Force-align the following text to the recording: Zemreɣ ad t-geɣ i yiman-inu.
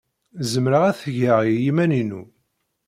Zemreɣ 0.51 0.83
ad 0.85 0.95
t-geɣ 1.01 1.39
i 1.43 1.53
yiman-inu. 1.63 2.23